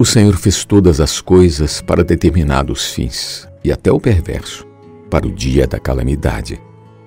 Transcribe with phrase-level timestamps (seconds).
[0.00, 4.64] O Senhor fez todas as coisas para determinados fins, e até o perverso,
[5.10, 6.60] para o dia da calamidade.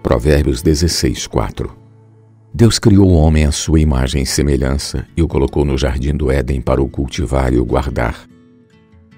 [0.03, 1.73] Provérbios 16, 4.
[2.53, 6.29] Deus criou o homem à sua imagem e semelhança e o colocou no jardim do
[6.29, 8.27] Éden para o cultivar e o guardar.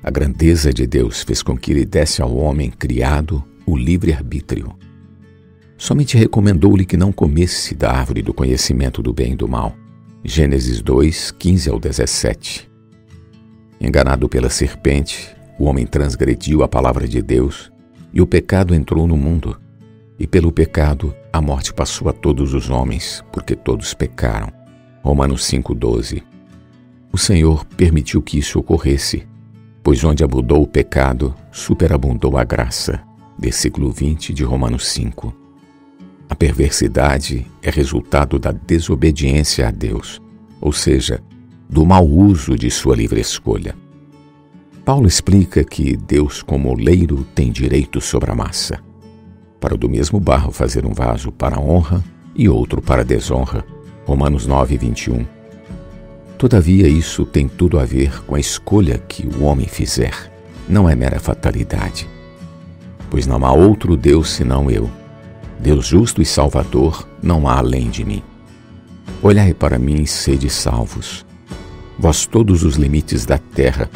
[0.04, 4.72] A grandeza de Deus fez com que ele desse ao homem criado o livre-arbítrio.
[5.80, 9.76] Somente recomendou-lhe que não comesse da árvore do conhecimento do bem e do mal.
[10.24, 12.73] Gênesis 2, 15 ao 17.
[13.84, 17.70] Enganado pela serpente, o homem transgrediu a palavra de Deus
[18.14, 19.60] e o pecado entrou no mundo.
[20.18, 24.48] E pelo pecado, a morte passou a todos os homens, porque todos pecaram.
[25.04, 26.24] Romanos 5,12.
[27.12, 29.28] O Senhor permitiu que isso ocorresse,
[29.84, 33.02] pois onde abundou o pecado, superabundou a graça.
[33.38, 35.36] Versículo 20 de Romanos 5.
[36.30, 40.22] A perversidade é resultado da desobediência a Deus,
[40.62, 41.22] ou seja,
[41.70, 43.76] do mau uso de sua livre escolha.
[44.86, 48.80] Paulo explica que Deus, como oleiro, tem direito sobre a massa.
[49.60, 52.04] Para do mesmo barro fazer um vaso para honra
[52.36, 53.66] e outro para desonra.
[54.06, 55.26] Romanos 9, 21.
[56.38, 60.32] Todavia, isso tem tudo a ver com a escolha que o homem fizer.
[60.68, 62.08] Não é mera fatalidade.
[63.10, 64.92] Pois não há outro Deus senão eu.
[65.60, 68.22] Deus justo e salvador não há além de mim.
[69.22, 71.26] Olhai para mim e sede salvos
[71.98, 73.90] vós todos os limites da terra,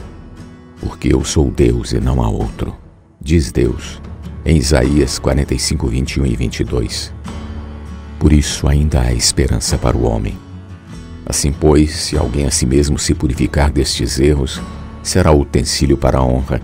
[0.79, 2.75] porque eu sou Deus e não há outro,
[3.19, 4.01] diz Deus,
[4.45, 7.13] em Isaías 45, 21 e 22.
[8.19, 10.37] Por isso ainda há esperança para o homem.
[11.25, 14.61] Assim, pois, se alguém a si mesmo se purificar destes erros,
[15.03, 16.61] será utensílio para a honra.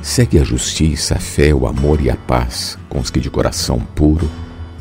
[0.00, 3.78] Segue a justiça, a fé, o amor e a paz com os que de coração
[3.94, 4.30] puro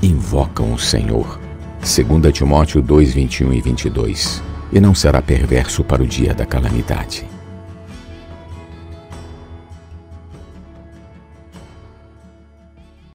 [0.01, 1.39] invocam o Senhor.
[1.81, 7.38] 2 Timóteo 2, 21 e 22 e não será perverso para o dia da calamidade.